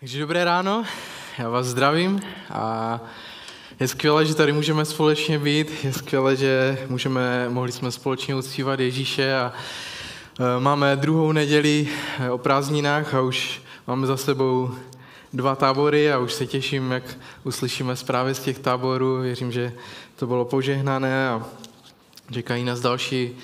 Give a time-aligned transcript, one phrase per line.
[0.00, 0.84] Takže dobré ráno,
[1.38, 3.00] já vás zdravím a
[3.80, 8.80] je skvělé, že tady můžeme společně být, je skvělé, že můžeme, mohli jsme společně uctívat
[8.80, 9.52] Ježíše a
[10.38, 11.88] e, máme druhou neděli
[12.18, 14.74] e, o prázdninách a už máme za sebou
[15.32, 19.20] dva tábory a už se těším, jak uslyšíme zprávy z těch táborů.
[19.20, 19.72] Věřím, že
[20.16, 21.46] to bylo požehnané a
[22.32, 23.36] čekají nás další,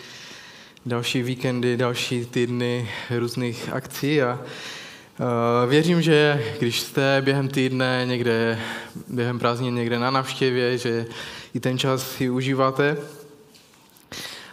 [0.87, 4.39] další víkendy, další týdny různých akcí a
[5.67, 8.59] věřím, že když jste během týdne někde,
[9.09, 11.07] během prázdnin někde na navštěvě, že
[11.55, 12.97] i ten čas si užíváte.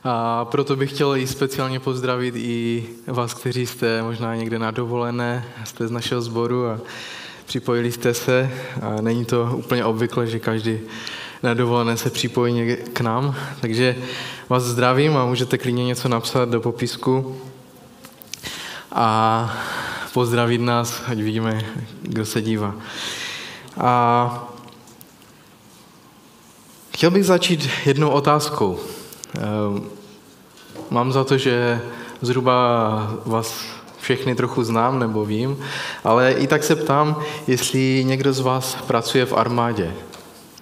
[0.04, 5.46] A proto bych chtěl i speciálně pozdravit i vás, kteří jste možná někde na dovolené,
[5.66, 6.80] jste z našeho sboru a
[7.46, 8.52] připojili jste se.
[8.82, 10.80] A není to úplně obvykle, že každý
[11.44, 13.36] na dovolené se připojí k nám.
[13.62, 13.96] Takže
[14.50, 17.42] vás zdravím a můžete klidně něco napsat do popisku.
[18.92, 19.58] A
[20.14, 21.66] pozdravit nás, ať vidíme,
[22.02, 22.76] kdo se dívá.
[23.78, 24.50] A
[26.94, 28.80] chtěl bych začít jednou otázkou.
[29.38, 29.90] Ehm,
[30.90, 31.82] mám za to, že
[32.22, 32.90] zhruba
[33.26, 33.64] vás
[34.02, 35.58] všechny trochu znám nebo vím,
[36.04, 39.94] ale i tak se ptám, jestli někdo z vás pracuje v armádě.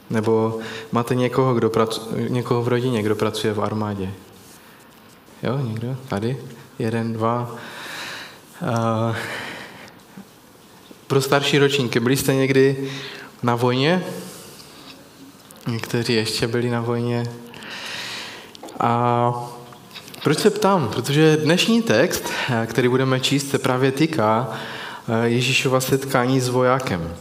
[0.09, 0.59] Nebo
[0.91, 4.13] máte někoho, kdo pracu, někoho v rodině, kdo pracuje v armádě.
[5.43, 5.95] Jo, někdo?
[6.07, 6.37] Tady?
[6.79, 7.55] Jeden, dva.
[11.07, 12.91] Pro starší ročníky, byli jste někdy
[13.43, 14.03] na vojně?
[15.67, 17.23] Někteří ještě byli na vojně.
[18.79, 19.33] A
[20.23, 20.89] proč se ptám?
[20.89, 22.23] Protože dnešní text,
[22.65, 24.49] který budeme číst, se právě týká
[25.07, 27.15] eh, Ježíšova setkání s vojákem.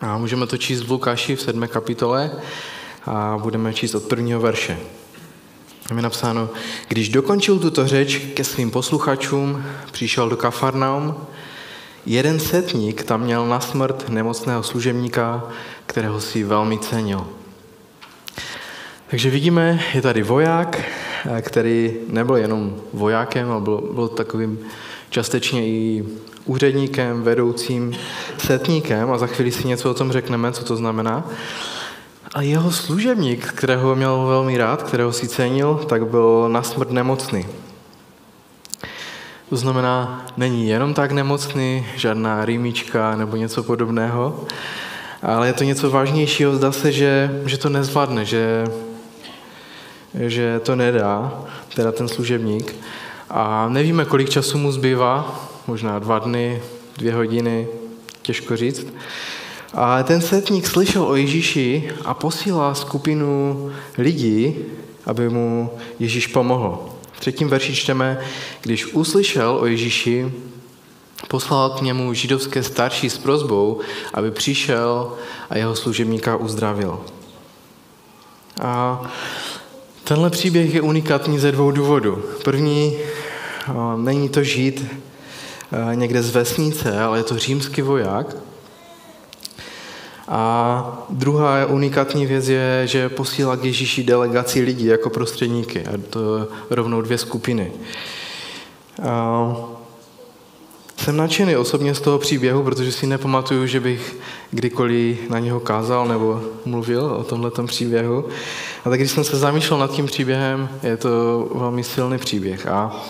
[0.00, 1.68] A můžeme to číst v Lukáši v 7.
[1.68, 2.30] kapitole
[3.06, 4.78] a budeme číst od prvního verše.
[5.88, 6.48] Tam je napsáno,
[6.88, 11.14] když dokončil tuto řeč ke svým posluchačům, přišel do Kafarnaum,
[12.06, 15.44] jeden setník tam měl na smrt nemocného služebníka,
[15.86, 17.26] kterého si velmi cenil.
[19.10, 20.82] Takže vidíme, je tady voják,
[21.40, 24.58] který nebyl jenom vojákem, ale byl, byl takovým
[25.10, 26.04] částečně i
[26.44, 27.96] úředníkem, vedoucím,
[28.38, 31.24] setníkem a za chvíli si něco o tom řekneme, co to znamená.
[32.34, 37.46] A jeho služebník, kterého měl velmi rád, kterého si cenil, tak byl na smrt nemocný.
[39.48, 44.44] To znamená, není jenom tak nemocný, žádná rýmička nebo něco podobného,
[45.22, 46.56] ale je to něco vážnějšího.
[46.56, 48.64] Zdá se, že, že to nezvládne, že,
[50.14, 51.32] že to nedá,
[51.74, 52.74] teda ten služebník.
[53.30, 56.62] A nevíme, kolik času mu zbývá, možná dva dny,
[56.96, 57.68] dvě hodiny,
[58.22, 58.86] těžko říct.
[59.74, 64.56] A ten setník slyšel o Ježíši a posílá skupinu lidí,
[65.06, 66.88] aby mu Ježíš pomohl.
[67.12, 68.20] V třetím verši čteme,
[68.62, 70.32] když uslyšel o Ježíši,
[71.28, 73.80] poslal k němu židovské starší s prozbou,
[74.14, 75.12] aby přišel
[75.50, 77.00] a jeho služebníka uzdravil.
[78.60, 79.02] A
[80.04, 82.22] tenhle příběh je unikátní ze dvou důvodů.
[82.44, 82.96] První,
[83.96, 84.86] není to žít
[85.94, 88.36] někde z vesnice, ale je to římský voják,
[90.28, 95.86] a druhá unikátní věc je, že posílá k Ježíši delegaci lidí jako prostředníky.
[95.86, 97.72] A to rovnou dvě skupiny.
[99.02, 99.56] A
[100.96, 104.16] jsem nadšený osobně z toho příběhu, protože si nepamatuju, že bych
[104.50, 108.24] kdykoliv na něho kázal nebo mluvil o tomhle příběhu.
[108.84, 111.08] A tak když jsem se zamýšlel nad tím příběhem, je to
[111.54, 112.66] velmi silný příběh.
[112.66, 113.02] A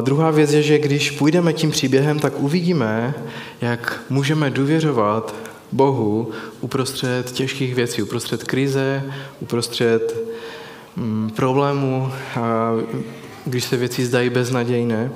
[0.00, 3.14] Druhá věc je, že když půjdeme tím příběhem, tak uvidíme,
[3.60, 5.34] jak můžeme důvěřovat
[5.72, 6.30] Bohu
[6.60, 9.02] uprostřed těžkých věcí, uprostřed krize,
[9.40, 10.16] uprostřed
[10.96, 12.12] mm, problémů,
[13.44, 15.12] když se věci zdají beznadějné.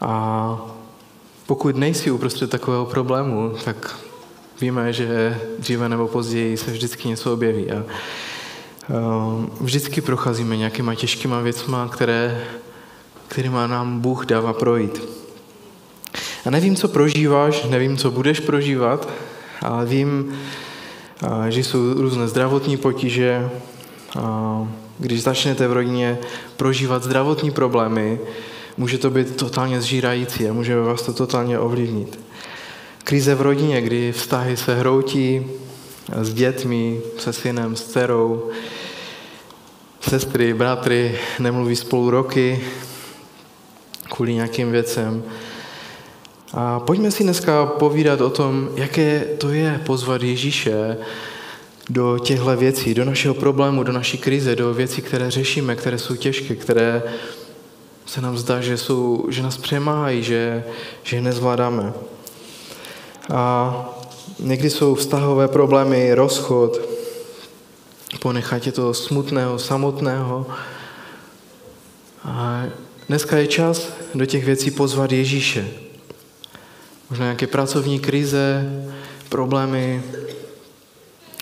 [0.00, 0.56] A
[1.46, 3.98] pokud nejsi uprostřed takového problému, tak
[4.60, 7.70] víme, že dříve nebo později se vždycky něco objeví.
[7.70, 7.84] A
[9.60, 12.44] vždycky procházíme nějakýma těžkýma věcma, které,
[13.28, 15.02] kterýma nám Bůh dává projít.
[16.46, 19.08] A nevím, co prožíváš, nevím, co budeš prožívat,
[19.62, 20.32] ale vím,
[21.48, 23.50] že jsou různé zdravotní potíže.
[24.98, 26.18] Když začnete v rodině
[26.56, 28.20] prožívat zdravotní problémy,
[28.76, 32.18] může to být totálně zžírající a může vás to totálně ovlivnit.
[33.04, 35.46] Krize v rodině, kdy vztahy se hroutí
[36.20, 38.50] s dětmi, se synem, s dcerou,
[40.00, 42.60] sestry, bratry nemluví spolu roky
[44.10, 45.24] kvůli nějakým věcem.
[46.52, 50.96] A pojďme si dneska povídat o tom, jaké to je pozvat Ježíše
[51.90, 56.16] do těchto věcí, do našeho problému, do naší krize, do věcí, které řešíme, které jsou
[56.16, 57.02] těžké, které
[58.06, 60.64] se nám zdá, že, jsou, že nás přemáhají, že,
[61.02, 61.92] že je nezvládáme.
[63.32, 63.74] A
[64.40, 66.80] někdy jsou vztahové problémy, rozchod,
[68.18, 70.46] ponechat je to smutného, samotného.
[72.24, 72.64] A
[73.08, 75.68] dneska je čas do těch věcí pozvat Ježíše.
[77.10, 78.64] Možná nějaké pracovní krize,
[79.28, 80.02] problémy.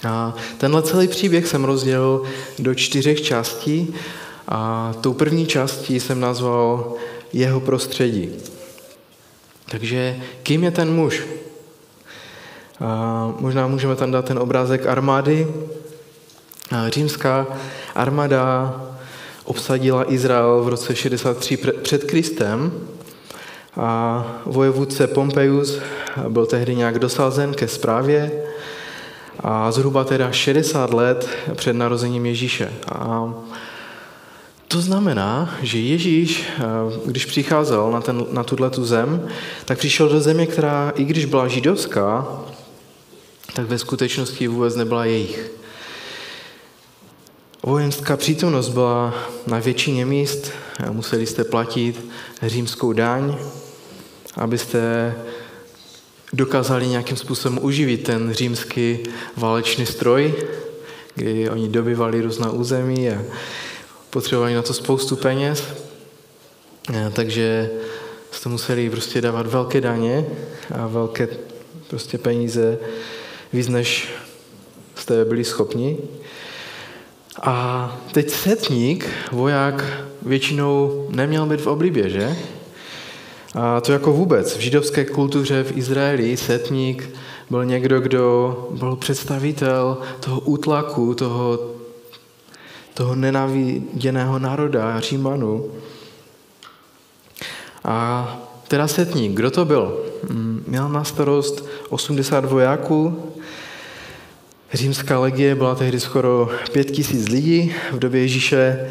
[0.09, 2.23] A tenhle celý příběh jsem rozdělil
[2.59, 3.95] do čtyřech částí
[4.49, 6.95] a tou první částí jsem nazval
[7.33, 8.31] jeho prostředí.
[9.71, 11.23] Takže kým je ten muž?
[12.81, 15.47] A možná můžeme tam dát ten obrázek armády.
[16.71, 17.47] A římská
[17.95, 18.75] armáda
[19.45, 22.73] obsadila Izrael v roce 63 před Kristem
[23.77, 25.79] a vojevůdce Pompejus
[26.29, 28.33] byl tehdy nějak dosazen ke zprávě
[29.41, 32.73] a zhruba teda 60 let před narozením Ježíše.
[32.93, 33.35] A
[34.69, 36.63] to znamená, že Ježíš, eh,
[37.07, 39.29] když přicházel na, ten, na tuto zem,
[39.65, 42.29] tak přišel do země, která, i když byla židovská,
[43.55, 45.58] tak ve skutečnosti vůbec nebyla jejich.
[47.63, 49.15] Vojenská přítomnost byla
[49.47, 50.51] na většině míst,
[50.91, 52.07] museli jste platit
[52.43, 53.37] římskou daň,
[54.37, 55.15] abyste
[56.33, 58.99] dokázali nějakým způsobem uživit ten římský
[59.37, 60.35] válečný stroj,
[61.15, 63.23] kdy oni dobyvali různá území a
[64.11, 65.63] potřebovali na to spoustu peněz,
[67.13, 67.71] takže
[68.31, 70.27] jste museli prostě dávat velké daně
[70.75, 71.29] a velké
[71.91, 72.79] prostě peníze,
[73.53, 74.09] víc než
[74.95, 75.99] jste byli schopni.
[77.43, 79.85] A teď setník, voják,
[80.23, 82.37] většinou neměl být v oblibě, že?
[83.55, 84.57] A to jako vůbec.
[84.57, 87.11] V židovské kultuře v Izraeli setník
[87.51, 91.59] byl někdo, kdo byl představitel toho útlaku, toho,
[92.95, 95.65] toho nenáviděného národa, Římanů.
[97.85, 98.37] A
[98.69, 100.05] teda setník, kdo to byl?
[100.31, 103.33] Mm, měl na starost 80 vojáků,
[104.73, 107.75] Římská legie byla tehdy skoro pět tisíc lidí.
[107.93, 108.91] V době Ježíše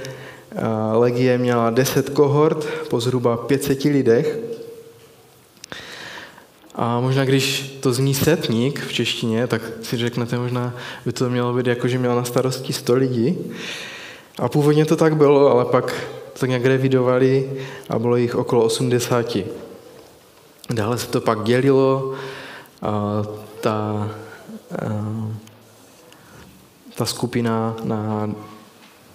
[0.91, 4.39] legie měla deset kohort po zhruba 500 lidech.
[6.75, 10.74] A možná, když to zní setník v češtině, tak si řeknete, možná
[11.06, 13.38] by to mělo být jako, že měl na starosti 100 lidí.
[14.39, 15.95] A původně to tak bylo, ale pak
[16.39, 17.51] to nějak revidovali
[17.89, 19.38] a bylo jich okolo 80.
[20.69, 22.13] Dále se to pak dělilo.
[22.81, 23.24] A
[23.62, 24.09] ta,
[24.85, 25.26] a
[26.98, 28.30] ta skupina na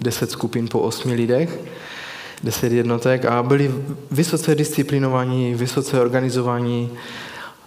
[0.01, 1.61] deset skupin po osmi lidech,
[2.43, 3.75] deset jednotek a byli
[4.11, 6.91] vysoce disciplinovaní, vysoce organizovaní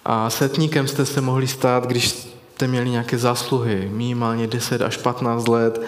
[0.05, 5.47] a setníkem jste se mohli stát, když jste měli nějaké zásluhy, minimálně 10 až 15
[5.47, 5.81] let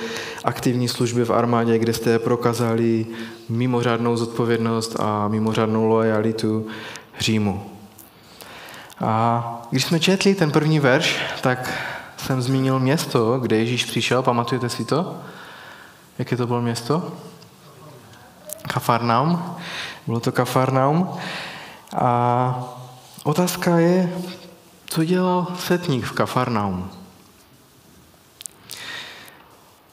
[0.44, 3.06] aktivní služby v armádě, kde jste prokázali
[3.50, 6.68] mimořádnou zodpovědnost a mimořádnou lojalitu
[7.20, 7.64] Římu.
[9.00, 11.74] A když jsme četli ten první verš, tak
[12.18, 15.18] jsem zmínil město, kde Ježíš přišel, pamatujete si to?
[16.20, 17.12] Jaké to bylo město?
[18.68, 19.56] Kafarnaum.
[20.08, 21.10] Bylo to Kafarnaum.
[21.96, 22.74] A
[23.24, 24.14] otázka je,
[24.86, 26.90] co dělal setník v Kafarnaum?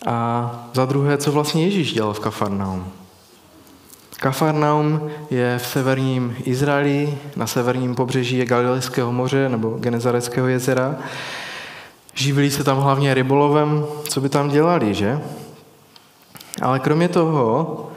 [0.07, 2.93] A za druhé, co vlastně Ježíš dělal v Kafarnaum?
[4.17, 10.97] Kafarnaum je v severním Izraeli, na severním pobřeží Galilejského moře nebo Genezareckého jezera
[12.15, 15.21] Živili se tam hlavně rybolovem, co by tam dělali, že?
[16.63, 17.91] Ale kromě toho,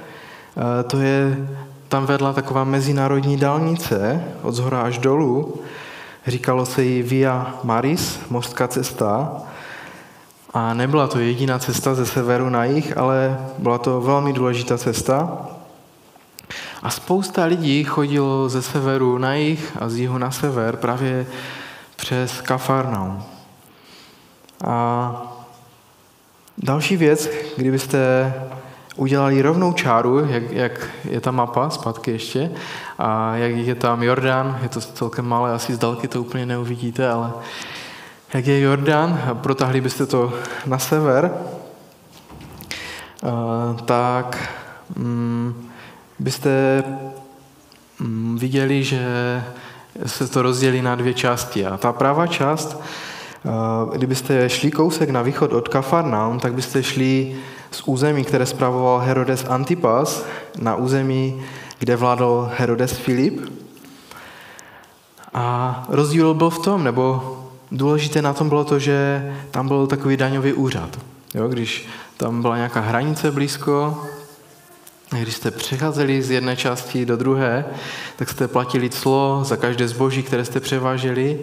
[0.58, 1.48] eh, to je,
[1.88, 5.62] tam vedla taková mezinárodní dálnice od zhora až dolů.
[6.28, 9.32] Říkalo se jí Via Maris, mořská cesta.
[10.54, 15.48] A nebyla to jediná cesta ze severu na jih, ale byla to velmi důležitá cesta.
[16.84, 21.28] A spousta lidí chodilo ze severu na jih a z jihu na sever právě
[21.96, 23.37] přes Kafarnaum.
[24.66, 25.38] A
[26.58, 28.34] další věc, kdybyste
[28.96, 32.52] udělali rovnou čáru, jak, jak je ta mapa, zpátky ještě,
[33.00, 37.10] a jak je tam Jordán, je to celkem malé, asi z dálky to úplně neuvidíte,
[37.10, 37.32] ale
[38.34, 40.34] jak je Jordán, protahli byste to
[40.66, 41.32] na sever,
[43.86, 44.50] tak
[44.96, 45.70] mm,
[46.20, 46.84] byste
[48.00, 49.04] mm, viděli, že
[50.06, 51.66] se to rozdělí na dvě části.
[51.66, 52.82] A ta pravá část
[53.94, 57.36] Kdybyste šli kousek na východ od Kafarnaum, tak byste šli
[57.72, 60.26] z území, které spravoval Herodes Antipas,
[60.60, 61.42] na území,
[61.80, 63.54] kde vládl Herodes Filip.
[65.34, 67.38] A rozdíl byl v tom, nebo
[67.72, 71.00] důležité na tom bylo to, že tam byl takový daňový úřad.
[71.36, 74.04] Jo, když tam byla nějaká hranice blízko,
[75.12, 77.66] Když jste přecházeli z jedné části do druhé,
[78.16, 81.40] tak jste platili clo za každé zboží, které jste převáželi.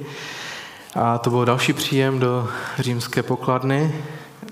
[0.95, 2.49] A to byl další příjem do
[2.79, 3.95] římské pokladny.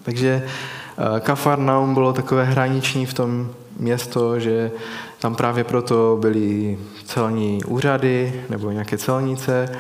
[0.03, 4.71] Takže eh, Kafarnaum bylo takové hraniční v tom město, že
[5.19, 9.79] tam právě proto byly celní úřady nebo nějaké celnice,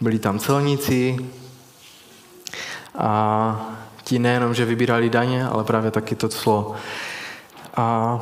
[0.00, 1.16] byli tam celníci
[2.98, 6.74] a ti nejenom, že vybírali daně, ale právě taky to clo.
[7.76, 8.18] A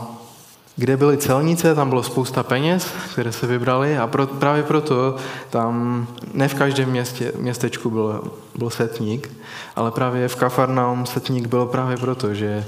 [0.76, 5.16] kde byly celnice, tam bylo spousta peněz, které se vybrali a pro, právě proto
[5.50, 9.30] tam ne v každém městě, městečku byl, byl setník,
[9.76, 12.64] ale právě v Kafarnaum setník byl právě proto, že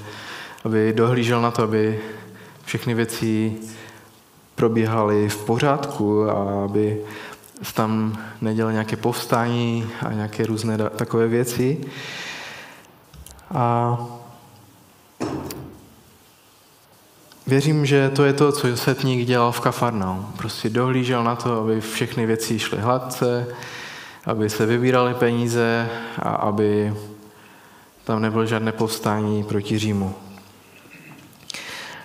[0.64, 2.00] aby dohlížel na to, aby
[2.64, 3.56] všechny věci
[4.54, 7.00] probíhaly v pořádku a aby
[7.74, 11.80] tam nedělal nějaké povstání a nějaké různé takové věci.
[13.54, 13.98] A
[17.48, 20.32] Věřím, že to je to, co setník dělal v Kafarnaum.
[20.36, 23.46] Prostě dohlížel na to, aby všechny věci šly hladce,
[24.26, 25.88] aby se vybíraly peníze
[26.18, 26.94] a aby
[28.04, 30.14] tam nebylo žádné povstání proti Římu.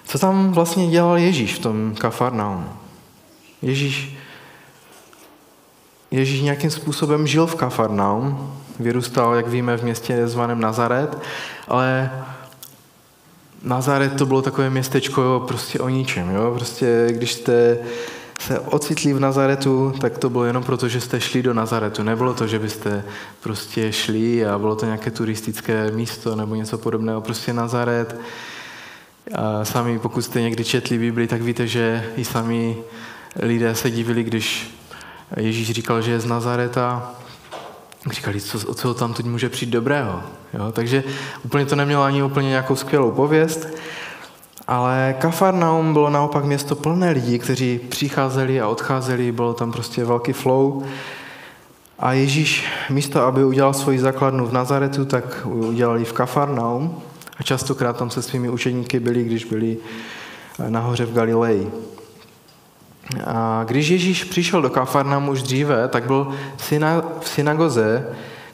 [0.05, 2.69] Co tam vlastně dělal Ježíš v tom Kafarnaum?
[3.62, 4.17] Ježíš,
[6.12, 11.17] Ježíš nějakým způsobem žil v Kafarnaum, vyrůstal, jak víme, v městě zvaném Nazaret,
[11.67, 12.12] ale
[13.63, 16.29] Nazaret to bylo takové městečko prostě o ničem.
[16.29, 16.51] Jo?
[16.55, 17.77] Prostě když jste
[18.39, 22.03] se ocitli v Nazaretu, tak to bylo jenom proto, že jste šli do Nazaretu.
[22.03, 23.03] Nebylo to, že byste
[23.41, 27.22] prostě šli a bylo to nějaké turistické místo nebo něco podobného.
[27.22, 28.20] Prostě Nazaret.
[29.36, 32.77] A sami, pokud jste někdy četli Bibli, tak víte, že i sami
[33.41, 34.75] lidé se divili, když
[35.38, 37.12] Ježíš říkal, že je z Nazareta
[38.12, 40.22] říkali, co, co tam teď může přijít dobrého.
[40.53, 40.72] Jo?
[40.72, 41.03] Takže
[41.45, 43.67] úplně to nemělo ani úplně nějakou skvělou pověst,
[44.67, 50.33] ale Kafarnaum bylo naopak město plné lidí, kteří přicházeli a odcházeli, bylo tam prostě velký
[50.33, 50.83] flow.
[52.00, 57.01] A Ježíš místo, aby udělal svoji základnu v Nazaretu, tak udělali v Kafarnaum.
[57.38, 59.77] A častokrát tam se svými učeníky byli, když byli
[60.69, 61.92] nahoře v Galileji.
[63.25, 66.33] A když Ježíš přišel do Kafarnaum už dříve, tak byl
[67.19, 68.07] v synagoze,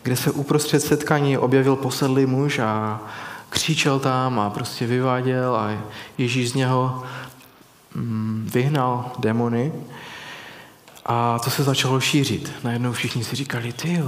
[0.04, 3.00] kde se uprostřed setkání objevil posedlý muž a
[3.50, 5.72] křičel tam a prostě vyváděl a
[6.18, 7.04] Ježíš z něho
[7.96, 9.74] mm, vyhnal démony.
[11.06, 12.52] A to se začalo šířit.
[12.64, 14.04] Najednou všichni si říkali, ty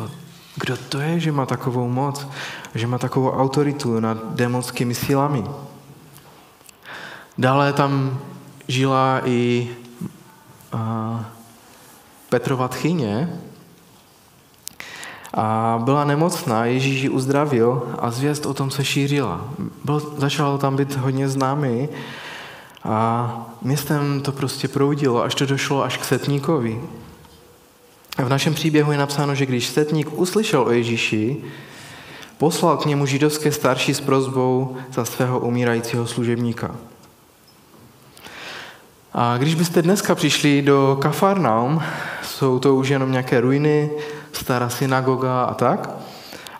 [0.56, 2.28] kdo to je, že má takovou moc,
[2.76, 5.44] že má takovou autoritu nad démonskými silami.
[7.38, 8.20] Dále tam
[8.68, 9.70] žila i
[12.30, 13.40] Petrova tchyně
[15.34, 19.42] a byla nemocná, Ježíš ji uzdravil a zvěst o tom se šířila.
[19.84, 21.90] Byl, začalo tam být hodně známý
[22.84, 26.82] a městem to prostě proudilo, až to došlo až k setníkovi.
[28.18, 31.38] V našem příběhu je napsáno, že když setník uslyšel o Ježíši,
[32.38, 36.76] poslal k němu židovské starší s prozbou za svého umírajícího služebníka.
[39.14, 41.82] A když byste dneska přišli do Kafarnaum,
[42.24, 43.92] jsou to už jenom nějaké ruiny,
[44.32, 45.90] stará synagoga a tak,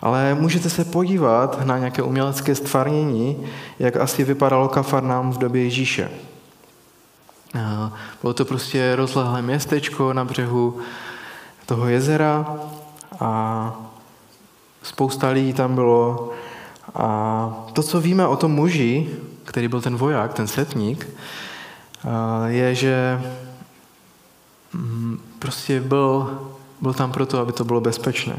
[0.02, 3.46] ale můžete se podívat na nějaké umělecké stvárnění,
[3.78, 6.10] jak asi vypadalo Kafarnaum v době Ježíše.
[8.22, 10.78] Bylo to prostě rozlehlé městečko na břehu
[11.66, 12.46] toho jezera
[13.20, 13.72] a
[14.82, 16.30] spousta lidí tam bylo.
[16.94, 19.10] A to, co víme o tom muži,
[19.44, 21.08] který byl ten voják, ten setník,
[22.46, 23.22] je, že
[24.72, 26.38] mm, prostě byl,
[26.80, 28.36] byl tam proto, aby to bylo bezpečné.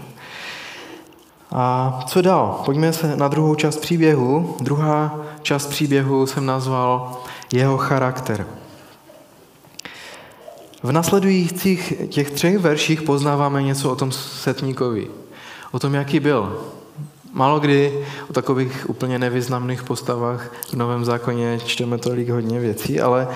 [1.52, 2.62] A co dál?
[2.66, 4.58] Pojďme se na druhou část příběhu.
[4.62, 7.22] Druhá část příběhu jsem nazval
[7.54, 8.48] jeho charakter.
[10.84, 15.08] V nasledujících těch třech verších poznáváme něco o tom setníkovi.
[15.72, 16.62] O tom, jaký byl.
[17.34, 23.28] Málo kdy o takových úplně nevýznamných postavách v Novém zákoně čteme tolik hodně věcí, ale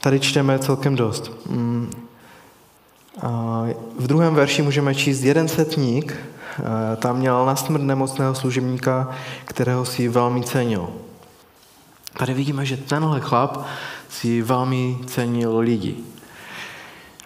[0.00, 1.32] tady čteme celkem dost.
[1.50, 1.90] Mm.
[3.98, 6.16] V druhém verši můžeme číst jeden setník,
[6.96, 9.10] tam měl na smrt nemocného služebníka,
[9.44, 10.88] kterého si velmi cenil.
[12.18, 13.64] Tady vidíme, že tenhle chlap
[14.08, 15.96] si velmi cenil lidi.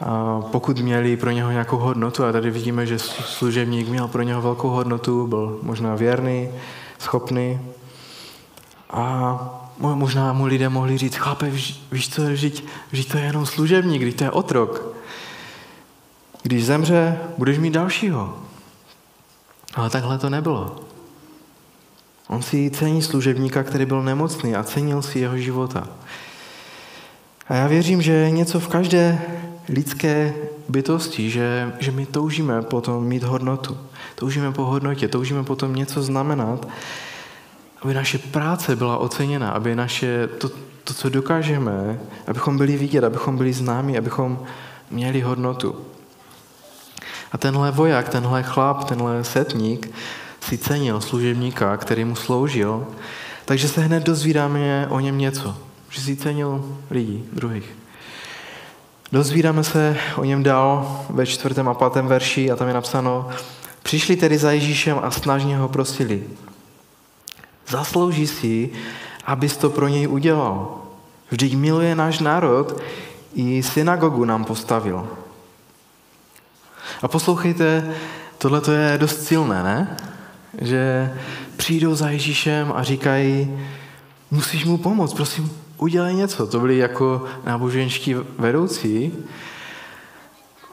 [0.00, 4.43] A pokud měli pro něho nějakou hodnotu, a tady vidíme, že služebník měl pro něho
[4.43, 6.49] velkou hodnotu, byl možná věrný,
[6.99, 7.61] schopný.
[8.90, 9.38] A
[9.78, 11.50] možná mu lidé mohli říct, chlape,
[11.93, 14.95] víš co, žít, žít to je jenom služebník, když to je otrok.
[16.43, 18.38] Když zemře, budeš mít dalšího.
[19.75, 20.76] Ale takhle to nebylo.
[22.28, 25.88] On si cení služebníka, který byl nemocný a cenil si jeho života.
[27.49, 29.23] A já věřím, že něco v každé
[29.69, 30.35] lidské
[30.69, 33.79] bytosti, že, že my toužíme potom mít hodnotu.
[34.15, 36.69] Toužíme po hodnotě, toužíme potom něco znamenat,
[37.83, 40.49] aby naše práce byla oceněna, aby naše, to,
[40.85, 44.39] to, co dokážeme, abychom byli vidět, abychom byli známi, abychom
[44.91, 45.77] měli hodnotu.
[47.33, 49.91] A tenhle voják, tenhle chlap, tenhle setník
[50.41, 52.87] si cenil služebníka, který mu sloužil,
[53.45, 55.57] takže se hned dozvídáme o něm něco,
[55.91, 57.77] že si cenil lidí druhých.
[59.12, 63.29] Dozvídáme se o něm dál ve čtvrtém a pátém verši a tam je napsáno,
[63.83, 66.23] přišli tedy za Ježíšem a snažně ho prosili.
[67.69, 68.71] Zaslouží si,
[69.25, 70.79] abys to pro něj udělal.
[71.31, 72.81] Vždyť miluje náš národ,
[73.35, 75.09] i synagogu nám postavil.
[77.03, 77.95] A poslouchejte,
[78.38, 79.97] tohle to je dost silné, ne?
[80.61, 81.12] Že
[81.57, 83.59] přijdou za Ježíšem a říkají,
[84.31, 86.47] musíš mu pomoct, prosím, udělej něco.
[86.47, 89.12] To byli jako náboženští vedoucí.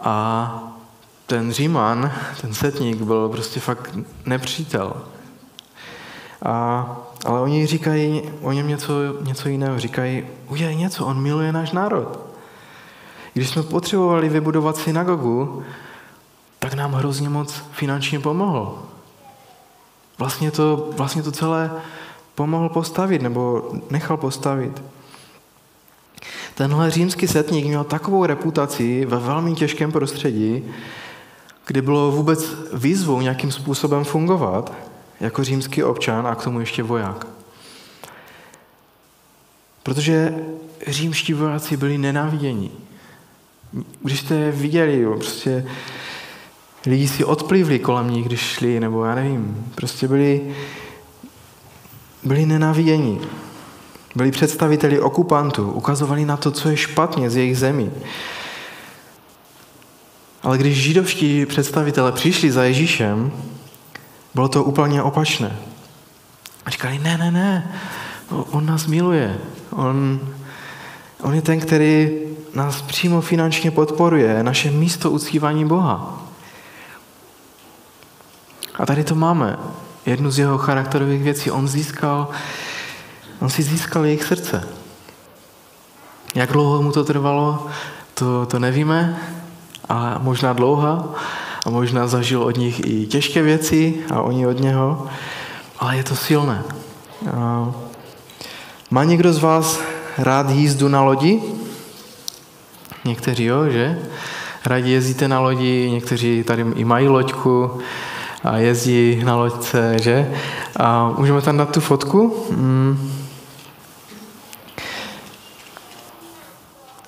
[0.02, 0.74] A
[1.28, 4.94] ten Říman, ten setník, byl prostě fakt nepřítel.
[6.46, 6.88] A,
[7.26, 9.80] ale oni říkají o něm něco, něco jiného.
[9.80, 12.20] Říkají, udělej něco, on miluje náš národ.
[13.34, 15.64] Když jsme potřebovali vybudovat synagogu,
[16.60, 18.80] tak nám hrozně moc finančně pomohl.
[20.18, 21.72] Vlastně to, vlastně to celé
[22.36, 24.84] pomohl postavit, nebo nechal postavit.
[26.56, 30.64] Tenhle římský setník měl takovou reputaci ve velmi těžkém prostředí,
[31.68, 34.74] kdy bylo vůbec výzvou nějakým způsobem fungovat
[35.20, 37.28] jako římský občan a k tomu ještě voják.
[39.84, 40.36] Protože
[40.88, 42.72] římští vojáci byli nenáviděni.
[44.02, 45.66] Když jste je viděli, jo, prostě
[46.86, 50.56] lidi si odplivli kolem nich, když šli, nebo já nevím, prostě byli,
[52.26, 53.22] byli nenáviděni.
[54.16, 57.92] Byli představiteli okupantů, ukazovali na to, co je špatně z jejich zemí.
[60.44, 63.32] Ale když židovští představitelé přišli za Ježíšem,
[64.34, 65.58] bylo to úplně opačné.
[66.66, 67.76] A říkali, ne, ne, ne,
[68.30, 69.38] on nás miluje.
[69.72, 70.20] On,
[71.22, 72.12] on je ten, který
[72.54, 76.22] nás přímo finančně podporuje, naše místo uctívání Boha.
[78.76, 79.58] A tady to máme.
[80.06, 81.52] Jednu z jeho charakterových věcí.
[81.52, 82.28] On získal,
[83.40, 84.68] on si získal jejich srdce.
[86.36, 87.68] Jak dlouho mu to trvalo,
[88.14, 89.18] to, to nevíme,
[89.90, 91.14] a možná dlouho,
[91.66, 95.08] a možná zažil od nich i těžké věci a oni od něho,
[95.80, 96.64] ale je to silné.
[97.38, 97.72] A
[98.90, 99.80] má někdo z vás
[100.18, 101.42] rád jízdu na lodi?
[103.06, 104.00] Někteří jo, že?
[104.66, 107.80] Rádi jezdíte na lodi, někteří tady i mají loďku
[108.46, 110.32] a jezdí na loďce, že?
[110.80, 112.46] A můžeme tam dát tu fotku?
[112.52, 113.12] Hmm.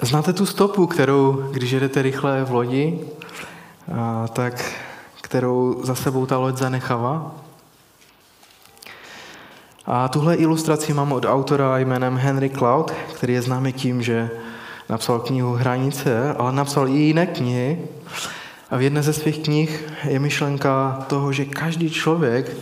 [0.01, 2.99] Znáte tu stopu, kterou, když jedete rychle v lodi,
[3.97, 4.71] a, tak
[5.21, 7.31] kterou za sebou ta loď zanechává?
[9.85, 14.29] A tuhle ilustraci mám od autora jménem Henry Cloud, který je známý tím, že
[14.89, 17.79] napsal knihu Hranice, ale napsal i jiné knihy.
[18.69, 22.57] A v jedné ze svých knih je myšlenka toho, že každý člověk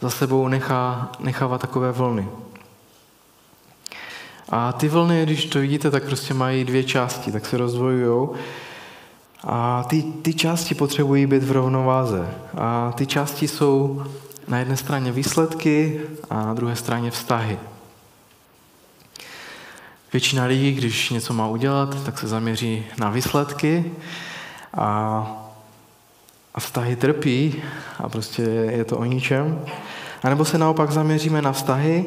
[0.00, 2.28] za sebou nechá, nechává takové vlny.
[4.48, 8.28] A ty vlny, když to vidíte, tak prostě mají dvě části, tak se rozdvojují.
[9.44, 12.28] A ty, ty části potřebují být v rovnováze.
[12.58, 14.04] A ty části jsou
[14.48, 17.58] na jedné straně výsledky a na druhé straně vztahy.
[20.12, 23.92] Většina lidí, když něco má udělat, tak se zaměří na výsledky
[24.76, 25.39] a,
[26.54, 27.62] a vztahy trpí
[27.98, 29.64] a prostě je to o ničem.
[30.22, 32.04] A nebo se naopak zaměříme na vztahy,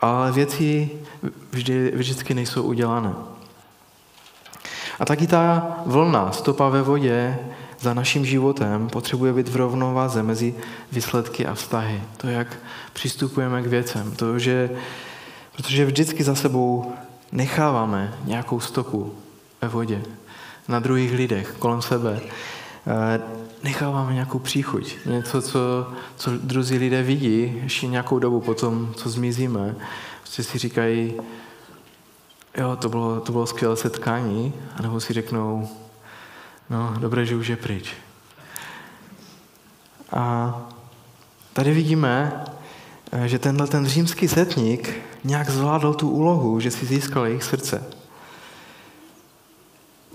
[0.00, 0.90] ale věci
[1.52, 3.12] vždy, vždycky nejsou udělané.
[5.00, 7.38] A taky ta vlna, stopa ve vodě
[7.80, 10.54] za naším životem potřebuje být v rovnováze mezi
[10.92, 12.02] výsledky a vztahy.
[12.16, 12.56] To, jak
[12.92, 14.12] přistupujeme k věcem.
[14.12, 14.70] To, že,
[15.56, 16.92] protože vždycky za sebou
[17.32, 19.14] necháváme nějakou stopu
[19.62, 20.02] ve vodě,
[20.68, 22.20] na druhých lidech, kolem sebe.
[23.62, 29.76] Necháváme nějakou příchuť, něco, co, co druzí lidé vidí ještě nějakou dobu potom, co zmizíme.
[30.20, 31.14] Prostě si říkají,
[32.56, 35.68] jo, to bylo, to bylo skvělé setkání, anebo si řeknou,
[36.70, 37.94] no, dobré, že už je pryč.
[40.12, 40.54] A
[41.52, 42.44] tady vidíme,
[43.26, 44.94] že tenhle ten římský setník
[45.24, 47.84] nějak zvládl tu úlohu, že si získal jejich srdce.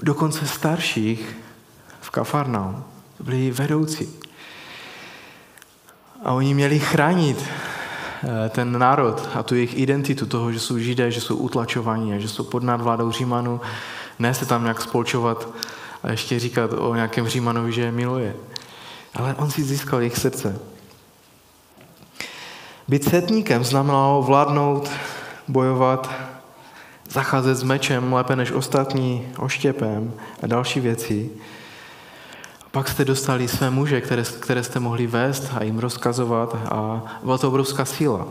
[0.04, 1.38] Dokonce starších
[2.02, 2.84] v Kafarnaum.
[3.18, 4.10] To byli vedoucí.
[6.24, 11.12] A oni měli chránit eh, ten národ a tu jejich identitu toho, že jsou židé,
[11.12, 13.62] že jsou utlačovaní a že jsou pod nadvládou Římanů,
[14.20, 15.48] ne se tam nějak spolčovat
[16.04, 18.36] a ještě říkat o nějakém Římanovi, že je miluje.
[19.16, 20.60] Ale on si získal jejich srdce.
[22.88, 24.90] Být setníkem znamenalo vládnout,
[25.48, 26.12] bojovat,
[27.10, 31.30] zacházet s mečem lépe než ostatní, oštěpem a další věci.
[32.74, 37.38] Pak jste dostali své muže, které, které jste mohli vést a jim rozkazovat a byla
[37.38, 38.28] to obrovská síla.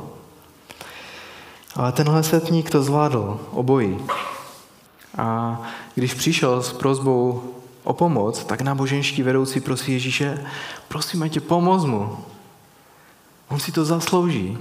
[1.74, 3.98] Ale tenhle setník to zvládl, obojí.
[5.18, 5.60] A
[5.94, 10.46] když přišel s prozbou o pomoc, tak náboženští vedoucí prosí Ježíše,
[10.88, 12.18] prosíme tě, pomoz mu.
[13.48, 14.58] On si to zaslouží.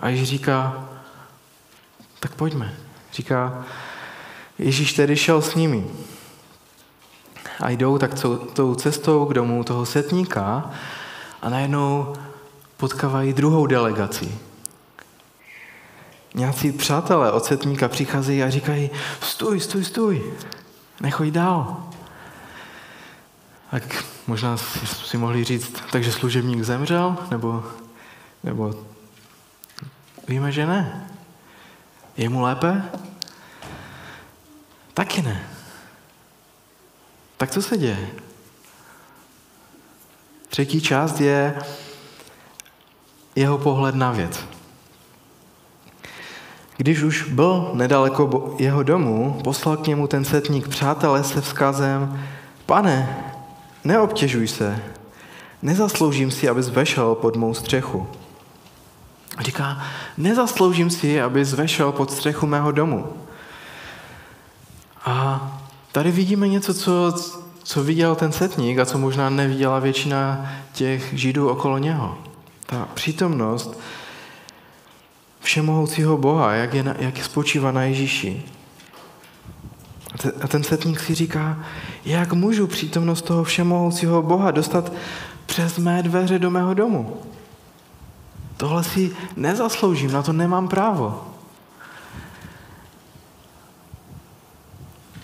[0.00, 0.88] A Ježíš říká,
[2.20, 2.74] tak pojďme.
[3.12, 3.64] Říká,
[4.58, 5.86] Ježíš tedy šel s nimi.
[7.64, 8.10] A jdou tak
[8.52, 10.70] tou cestou k domu toho setníka
[11.42, 12.14] a najednou
[12.76, 14.38] potkávají druhou delegaci.
[16.34, 20.32] Nějací přátelé od setníka přicházejí a říkají, stůj, stůj, stůj,
[21.00, 21.88] nechoď dál.
[23.70, 27.64] Tak možná si mohli říct, takže služebník zemřel, nebo,
[28.44, 28.74] nebo
[30.28, 31.10] víme, že ne.
[32.16, 32.82] Je mu lépe?
[34.94, 35.53] Taky ne.
[37.36, 38.10] Tak co se děje?
[40.48, 41.54] Třetí část je
[43.36, 44.44] jeho pohled na věc.
[46.76, 52.24] Když už byl nedaleko jeho domu, poslal k němu ten setník přátelé se vzkazem,
[52.66, 53.24] pane,
[53.84, 54.82] neobtěžuj se,
[55.62, 58.08] nezasloužím si, abys vešel pod mou střechu.
[59.36, 59.82] A říká,
[60.16, 63.12] nezasloužím si, abys vešel pod střechu mého domu.
[65.04, 65.53] A
[65.94, 67.14] tady vidíme něco, co,
[67.62, 72.18] co viděl ten setník a co možná neviděla většina těch židů okolo něho.
[72.66, 73.80] Ta přítomnost
[75.40, 78.42] všemohoucího Boha, jak, je, jak spočívá na Ježíši.
[80.42, 81.64] A ten setník si říká,
[82.04, 84.92] jak můžu přítomnost toho všemohoucího Boha dostat
[85.46, 87.16] přes mé dveře do mého domu?
[88.56, 91.33] Tohle si nezasloužím, na to nemám právo.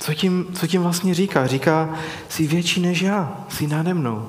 [0.00, 1.46] Co tím, co tím vlastně říká?
[1.46, 1.94] Říká,
[2.28, 4.28] jsi větší než já, jsi nade mnou.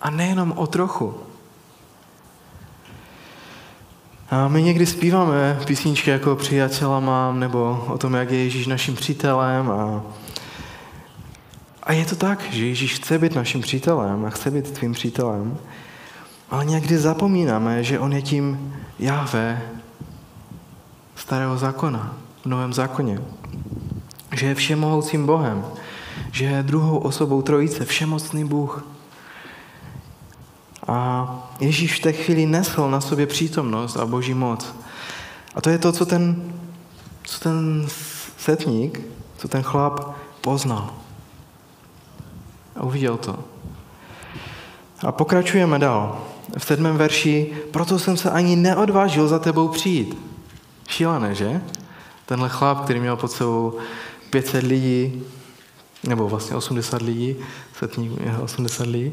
[0.00, 1.14] A nejenom o trochu.
[4.30, 8.94] A my někdy zpíváme písničky jako Přijatela mám, nebo o tom, jak je Ježíš naším
[8.94, 9.70] přítelem.
[9.70, 10.02] A,
[11.82, 15.58] a je to tak, že Ježíš chce být naším přítelem a chce být tvým přítelem.
[16.50, 19.62] Ale někdy zapomínáme, že on je tím Jáve
[21.16, 23.20] starého zákona, v novém zákoně.
[24.32, 25.64] Že je všemohoucím Bohem,
[26.32, 28.84] že je druhou osobou trojice, všemocný Bůh.
[30.88, 31.28] A
[31.60, 34.74] Ježíš v té chvíli nesl na sobě přítomnost a boží moc.
[35.54, 36.52] A to je to, co ten,
[37.22, 37.86] co ten
[38.38, 39.00] setník,
[39.38, 40.00] co ten chlap
[40.40, 40.90] poznal.
[42.76, 43.38] A uviděl to.
[45.06, 46.18] A pokračujeme dál
[46.58, 50.18] v sedmém verši, proto jsem se ani neodvážil za tebou přijít.
[50.88, 51.60] Šílené, že?
[52.26, 53.78] Tenhle chlap, který měl pod sebou
[54.32, 55.22] 500 lidí,
[56.08, 57.36] nebo vlastně 80 lidí,
[57.78, 59.12] setník měl 80 lidí,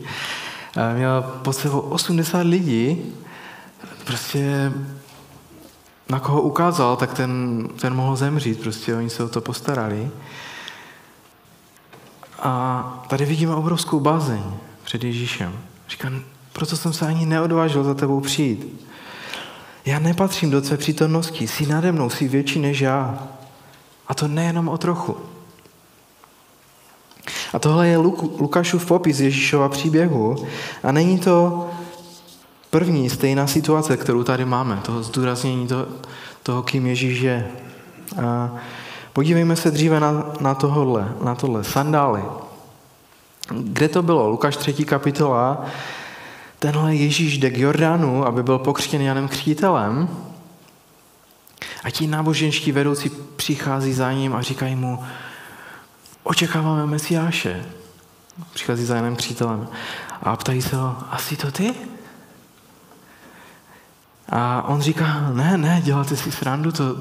[0.95, 2.97] měl pod sebou 80 lidí,
[4.05, 4.71] prostě
[6.09, 10.11] na koho ukázal, tak ten, ten mohl zemřít, prostě oni se o to postarali.
[12.39, 14.43] A tady vidíme obrovskou bázeň
[14.83, 15.59] před Ježíšem.
[15.89, 16.11] Říká,
[16.53, 18.85] proto jsem se ani neodvážil za tebou přijít.
[19.85, 23.27] Já nepatřím do tvé přítomnosti, jsi nade mnou, jsi větší než já.
[24.09, 25.17] A to nejenom o trochu.
[27.53, 30.35] A tohle je Luk- Lukášův popis Ježíšova příběhu.
[30.83, 31.67] A není to
[32.69, 35.85] první stejná situace, kterou tady máme, toho zdůraznění toho,
[36.43, 37.47] toho kým Ježíš je.
[38.25, 38.55] A
[39.13, 41.63] podívejme se dříve na, na, tohle, na tohle.
[41.63, 42.23] Sandály.
[43.49, 44.29] Kde to bylo?
[44.29, 44.73] Lukáš 3.
[44.73, 45.65] kapitola,
[46.59, 50.09] tenhle Ježíš jde k Jordánu, aby byl pokřtěn Janem Křtitelem
[51.83, 55.03] a ti náboženští vedoucí přichází za ním a říkají mu,
[56.23, 57.65] očekáváme Mesiáše.
[58.53, 59.67] Přichází za Janem Křtitelem
[60.21, 61.73] a ptají se ho, asi to ty?
[64.29, 66.95] A on říká, ne, ne, děláte si srandu, to,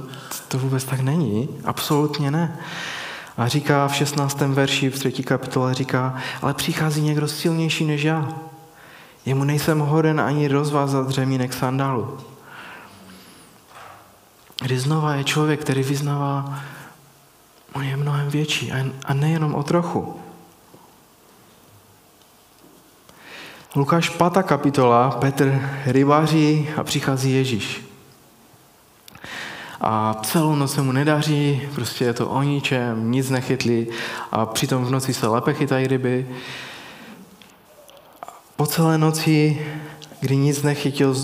[0.48, 2.58] to vůbec tak není, absolutně ne.
[3.36, 4.40] A říká v 16.
[4.40, 5.12] verši v 3.
[5.12, 8.28] kapitole, říká, ale přichází někdo silnější než já.
[9.26, 12.18] Jemu nejsem hoden ani rozvázat řemínek sandálu.
[14.60, 16.60] Kdy znova je člověk, který vyznává,
[17.72, 18.72] on je mnohem větší
[19.04, 20.20] a nejenom o trochu.
[23.76, 24.22] Lukáš 5.
[24.42, 27.84] kapitola, Petr rybáří a přichází Ježíš.
[29.80, 33.86] A celou noc se mu nedaří, prostě je to o ničem, nic nechytli
[34.32, 36.28] a přitom v noci se lépe chytají ryby.
[38.56, 39.66] Po celé noci,
[40.20, 41.16] kdy nic nechytil,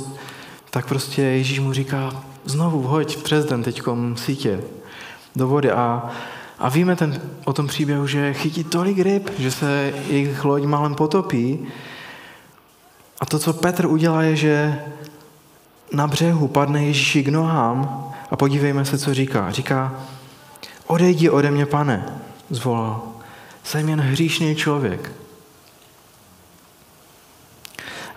[0.70, 4.60] tak prostě Ježíš mu říká, znovu hoď přes den teďkom sítě
[5.36, 6.10] do vody a,
[6.58, 10.94] a víme ten, o tom příběhu, že chytí tolik ryb, že se jejich loď málem
[10.94, 11.66] potopí.
[13.20, 14.80] A to, co Petr udělá, je, že
[15.92, 19.50] na břehu padne Ježíši k nohám a podívejme se, co říká.
[19.50, 19.94] Říká,
[20.86, 23.02] odejdi ode mě, pane, zvolal.
[23.64, 25.12] Jsem jen hříšný člověk.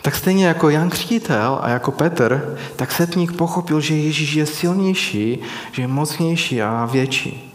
[0.07, 5.39] Tak stejně jako Jan Křtitel a jako Petr, tak setník pochopil, že Ježíš je silnější,
[5.71, 7.53] že je mocnější a větší.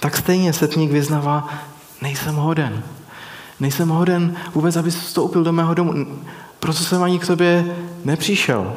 [0.00, 1.48] Tak stejně setník vyznává,
[2.00, 2.82] nejsem hoden.
[3.60, 5.92] Nejsem hoden vůbec, aby vstoupil do mého domu.
[6.60, 8.72] Proto jsem ani k tobě nepřišel.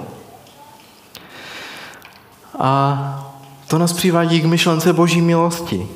[2.59, 3.33] A
[3.67, 5.87] to nás přivádí k myšlence boží milosti,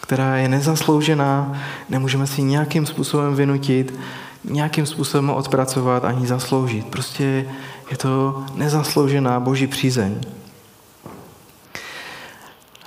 [0.00, 3.98] která je nezasloužená, nemůžeme si nějakým způsobem vynutit,
[4.44, 6.86] nějakým způsobem odpracovat ani zasloužit.
[6.86, 7.46] Prostě
[7.90, 10.20] je to nezasloužená boží přízeň.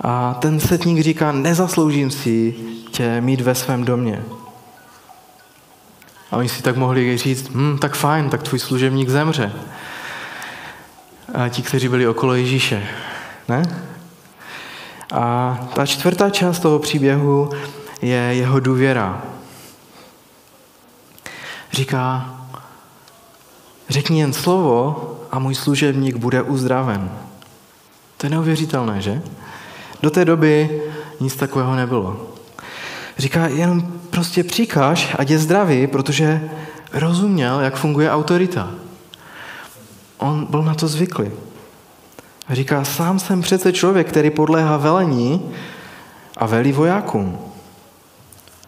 [0.01, 2.55] A ten setník říká, nezasloužím si
[2.91, 4.23] tě mít ve svém domě.
[6.31, 9.53] A oni si tak mohli říct, hm, tak fajn, tak tvůj služebník zemře.
[11.33, 12.87] A ti, kteří byli okolo Ježíše.
[13.49, 13.63] Ne?
[15.11, 17.49] A ta čtvrtá část toho příběhu
[18.01, 19.21] je jeho důvěra.
[21.71, 22.35] Říká,
[23.89, 27.11] řekni jen slovo a můj služebník bude uzdraven.
[28.17, 29.21] To je neuvěřitelné, že?
[30.01, 30.81] Do té doby
[31.19, 32.27] nic takového nebylo.
[33.17, 36.49] Říká, jenom prostě přikáž, ať je zdravý, protože
[36.93, 38.69] rozuměl, jak funguje autorita.
[40.17, 41.31] On byl na to zvyklý.
[42.47, 45.51] A říká, sám jsem přece člověk, který podléhá velení
[46.37, 47.37] a velí vojákům.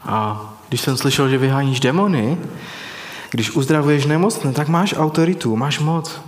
[0.06, 2.38] A když jsem slyšel, že vyháníš demony,
[3.34, 6.22] když uzdravuješ nemocné, tak máš autoritu, máš moc.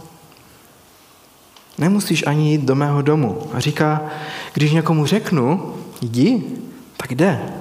[1.78, 3.42] Nemusíš ani jít do mého domu.
[3.54, 4.02] A říká,
[4.54, 6.44] když někomu řeknu, jdi,
[6.98, 7.54] tak jde.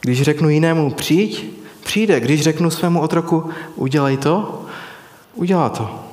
[0.00, 1.44] Když řeknu jinému, přijď,
[1.84, 2.20] přijde.
[2.20, 4.64] Když řeknu svému otroku, udělej to,
[5.34, 6.04] udělá to.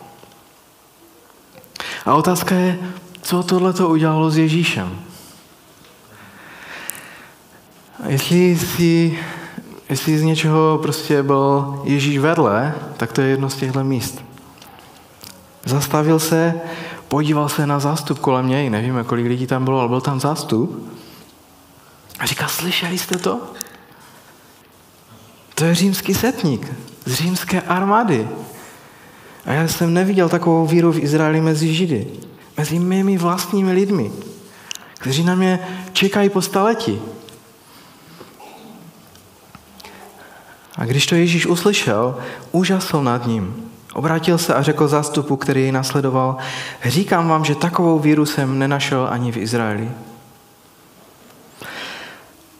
[2.05, 2.79] A otázka je,
[3.21, 4.99] co tohle to udělalo s Ježíšem?
[8.03, 9.19] A jestli si
[9.89, 14.23] jestli z něčeho prostě byl Ježíš vedle, tak to je jedno z těchto míst.
[15.65, 16.53] Zastavil se,
[17.07, 20.93] podíval se na zástup kolem něj, nevíme, kolik lidí tam bylo, ale byl tam zástup.
[22.19, 23.41] A říká, slyšeli jste to?
[25.55, 26.71] To je římský setník
[27.05, 28.27] z římské armády.
[29.45, 32.07] A já jsem neviděl takovou víru v Izraeli mezi Židy,
[32.57, 34.11] mezi mými vlastními lidmi,
[34.93, 35.59] kteří na mě
[35.93, 37.01] čekají po staletí.
[40.77, 42.17] A když to Ježíš uslyšel,
[42.51, 43.55] úžasl nad ním.
[43.93, 46.37] Obrátil se a řekl zástupu, který jej nasledoval,
[46.85, 49.91] říkám vám, že takovou víru jsem nenašel ani v Izraeli.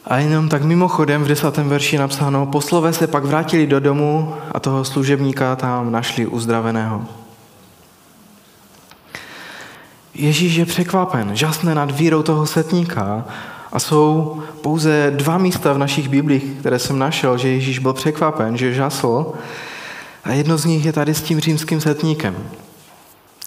[0.04, 4.60] A jenom tak mimochodem v desátém verši napsáno, poslové se pak vrátili do domu a
[4.60, 7.04] toho služebníka tam našli uzdraveného.
[10.14, 13.24] Ježíš je překvapen, žasne nad vírou toho setníka
[13.72, 18.56] a jsou pouze dva místa v našich biblích, které jsem našel, že Ježíš byl překvapen,
[18.56, 19.32] že žasl.
[20.24, 22.36] A jedno z nich je tady s tím římským setníkem.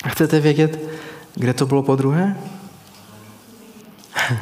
[0.03, 0.79] A chcete vědět,
[1.35, 2.37] kde to bylo po druhé?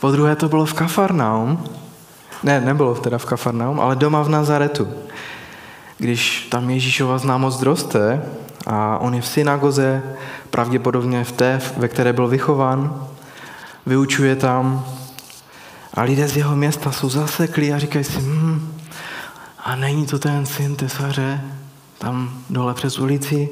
[0.00, 1.64] po druhé to bylo v Kafarnaum.
[2.42, 4.88] Ne, nebylo teda v Kafarnaum, ale doma v Nazaretu.
[5.98, 8.22] Když tam Ježíšova známost roste
[8.66, 10.02] a on je v synagoze,
[10.50, 13.06] pravděpodobně v té, ve které byl vychován,
[13.86, 14.86] vyučuje tam
[15.94, 18.78] a lidé z jeho města jsou zaseklí a říkají si, hm,
[19.58, 21.40] a není to ten syn tesaře
[21.98, 23.48] tam dole přes ulici?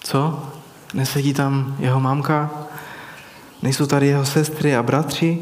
[0.00, 0.48] Co?
[0.94, 2.50] Nesedí tam jeho mamka?
[3.62, 5.38] Nejsou tady jeho sestry a bratři?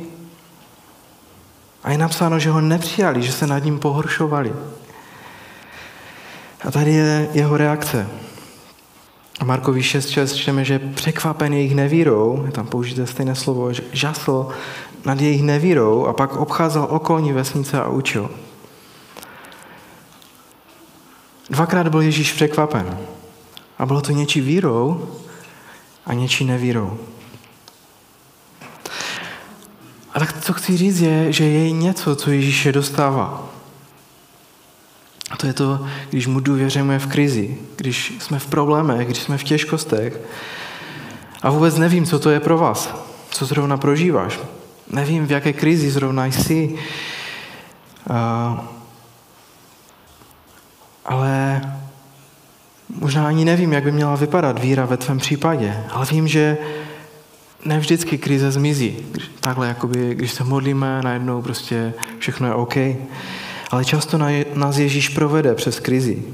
[1.85, 4.53] A je napsáno, že ho nepřijali, že se nad ním pohoršovali.
[6.65, 8.09] A tady je jeho reakce.
[9.41, 14.49] A Markovi 6.6 čteme, že překvapen jejich nevírou, je tam použité stejné slovo, žasl
[15.05, 18.31] nad jejich nevírou a pak obcházel okolní vesnice a učil.
[21.51, 22.99] Dvakrát byl Ježíš překvapen.
[23.79, 25.09] A bylo to něčí vírou
[26.07, 26.99] a něčí nevírou.
[30.15, 33.49] A tak co chci říct je, že je něco, co Ježíše dostává.
[35.37, 39.45] To je to, když mu důvěřujeme v krizi, když jsme v problémech, když jsme v
[39.45, 40.21] těžkostech.
[41.43, 42.95] A vůbec nevím, co to je pro vás,
[43.31, 44.41] co zrovna prožíváš.
[44.93, 46.75] Nevím, v jaké krizi zrovna jsi.
[48.11, 48.61] Uh,
[51.05, 51.61] ale
[53.01, 56.59] možná ani nevím, jak by měla vypadat víra ve tvém případě, ale vím, že
[57.65, 58.97] ne vždycky krize zmizí.
[59.41, 62.77] Takhle, jakoby, když se modlíme, najednou prostě všechno je OK.
[63.71, 64.19] Ale často
[64.55, 66.25] nás Ježíš provede přes krizi.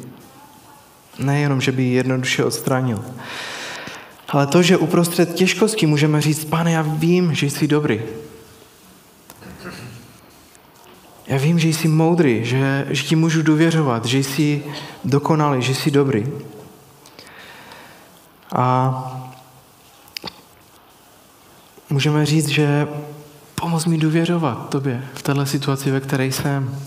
[1.18, 3.04] Nejenom, že by ji jednoduše odstranil.
[4.28, 8.02] Ale to, že uprostřed těžkosti můžeme říct, pane, já vím, že jsi dobrý.
[11.26, 14.62] Já vím, že jsi moudrý, že, že ti můžu důvěřovat, že jsi
[15.04, 16.26] dokonalý, že jsi dobrý.
[18.54, 19.30] A
[21.90, 22.88] můžeme říct, že
[23.54, 26.80] pomoz mi důvěřovat tobě v této situaci, ve které jsem.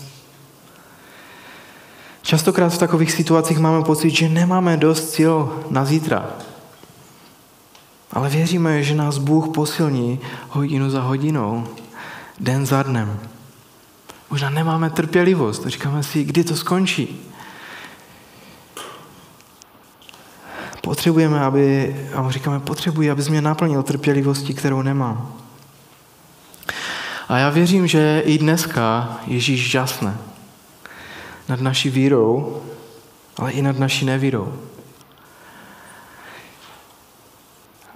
[2.28, 5.34] Častokrát v takových situacích máme pocit, že nemáme dost sil
[5.70, 6.28] na zítra.
[8.12, 11.66] Ale věříme, že nás Bůh posilní hodinu za hodinou,
[12.40, 13.20] den za dnem.
[14.30, 15.66] Možná nemáme trpělivost.
[15.66, 17.20] Říkáme si, kdy to skončí.
[20.80, 25.32] Potřebujeme, aby, a říkáme, potřebuji, abys mě naplnil trpělivosti, kterou nemám.
[27.28, 30.27] A já věřím, že i dneska Ježíš žasne
[31.48, 32.62] nad naší vírou,
[33.36, 34.54] ale i nad naší nevírou.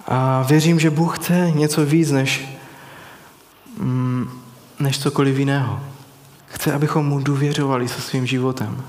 [0.07, 2.57] A věřím, že Bůh chce něco víc než,
[3.77, 4.29] mm,
[4.79, 5.79] než cokoliv jiného.
[6.45, 8.83] Chce, abychom mu důvěřovali se svým životem.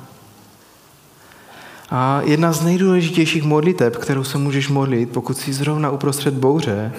[1.90, 6.92] A jedna z nejdůležitějších modliteb, kterou se můžeš modlit, pokud jsi zrovna uprostřed bouře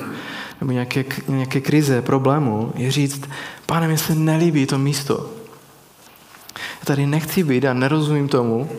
[0.62, 3.30] nebo nějaké, nějaké krize, problému, je říct,
[3.66, 5.30] pane, mi se nelíbí to místo.
[6.86, 8.70] Tady nechci být a nerozumím tomu,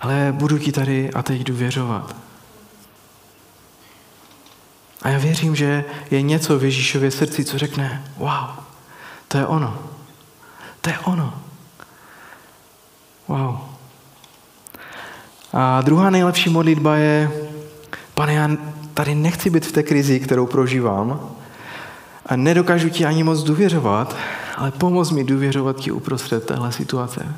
[0.00, 2.16] ale budu ti tady a teď důvěřovat.
[5.02, 8.50] A já věřím, že je něco v Ježíšově srdci, co řekne, wow,
[9.28, 9.78] to je ono.
[10.80, 11.42] To je ono.
[13.28, 13.58] Wow.
[15.52, 17.30] A druhá nejlepší modlitba je,
[18.14, 18.48] pane, já
[18.94, 21.36] tady nechci být v té krizi, kterou prožívám
[22.26, 24.16] a nedokážu ti ani moc důvěřovat,
[24.56, 27.34] ale pomoz mi důvěřovat ti uprostřed téhle situace.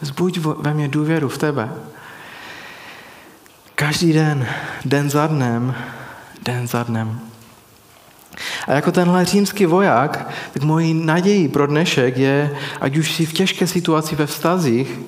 [0.00, 1.72] Zbuď ve mně důvěru v tebe.
[3.74, 4.46] Každý den,
[4.84, 5.74] den za dnem,
[6.42, 7.20] den za dnem.
[8.68, 13.32] A jako tenhle římský voják, tak mojí naději pro dnešek je, ať už si v
[13.32, 15.00] těžké situaci ve vztazích,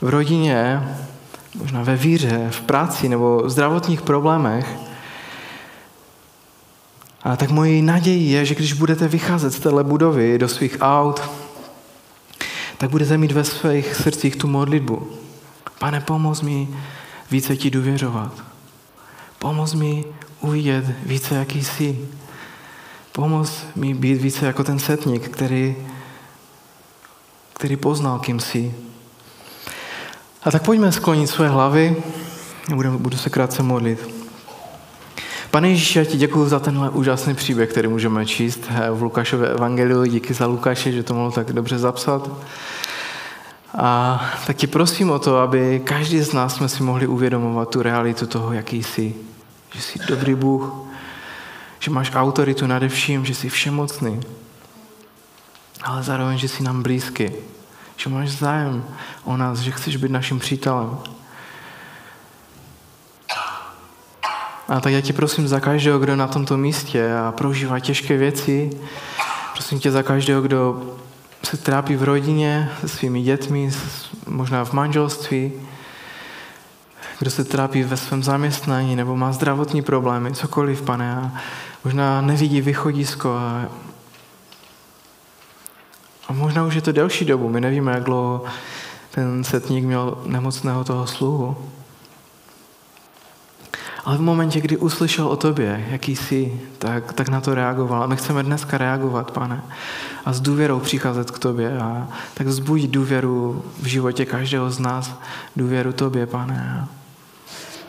[0.00, 0.82] v rodině,
[1.54, 4.76] možná ve víře, v práci nebo v zdravotních problémech,
[7.24, 11.20] a tak mojí naději je, že když budete vycházet z téhle budovy do svých aut,
[12.78, 15.08] tak budete mít ve svých srdcích tu modlitbu.
[15.78, 16.68] Pane, pomoz mi
[17.30, 18.32] více ti důvěřovat.
[19.38, 20.04] Pomoz mi
[20.40, 22.08] uvidět více, jaký jsi.
[23.12, 25.76] Pomoz mi být více jako ten setník, který,
[27.54, 28.74] který poznal, kým jsi.
[30.42, 31.96] A tak pojďme sklonit své hlavy
[32.72, 34.21] a budu, budu se krátce modlit.
[35.52, 40.04] Pane Ježíši, já ti děkuji za tenhle úžasný příběh, který můžeme číst v Lukášově evangeliu.
[40.04, 42.30] Díky za Lukáše, že to mohl tak dobře zapsat.
[43.78, 47.82] A tak ti prosím o to, aby každý z nás jsme si mohli uvědomovat tu
[47.82, 49.14] realitu toho, jaký jsi.
[49.74, 50.72] Že jsi dobrý Bůh,
[51.80, 54.20] že máš autoritu nade vším, že jsi všemocný,
[55.82, 57.32] ale zároveň, že jsi nám blízky,
[57.96, 58.84] že máš zájem
[59.24, 60.98] o nás, že chceš být naším přítelem.
[64.68, 68.70] A tak já tě prosím za každého, kdo na tomto místě a prožívá těžké věci,
[69.52, 70.82] prosím tě za každého, kdo
[71.42, 73.70] se trápí v rodině se svými dětmi,
[74.26, 75.52] možná v manželství,
[77.18, 81.40] kdo se trápí ve svém zaměstnání nebo má zdravotní problémy, cokoliv, pane, a
[81.84, 83.68] možná nevidí východisko a,
[86.28, 88.44] a možná už je to delší dobu, my nevíme, jak dlouho
[89.10, 91.56] ten setník měl nemocného toho sluhu.
[94.04, 98.02] Ale v momentě, kdy uslyšel o tobě, jaký jsi, tak, tak na to reagoval.
[98.02, 99.62] A my chceme dneska reagovat, pane,
[100.24, 101.78] a s důvěrou přicházet k tobě.
[101.78, 105.18] A tak vzbudit důvěru v životě každého z nás,
[105.56, 106.88] důvěru tobě, pane.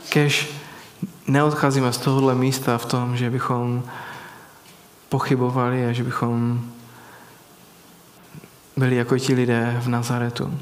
[0.09, 0.49] Kež
[1.27, 3.83] neodcházíme z tohohle místa v tom, že bychom
[5.09, 6.61] pochybovali a že bychom
[8.77, 10.53] byli jako ti lidé v Nazaretu.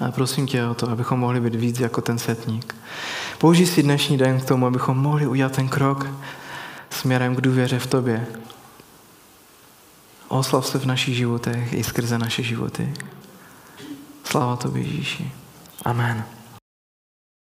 [0.00, 2.76] A prosím tě o to, abychom mohli být víc jako ten setník.
[3.38, 6.06] Použij si dnešní den k tomu, abychom mohli udělat ten krok
[6.90, 8.26] směrem k důvěře v tobě.
[10.28, 12.94] Oslav se v našich životech i skrze naše životy.
[14.24, 15.32] Sláva tobě Ježíši.
[15.84, 16.35] Amen.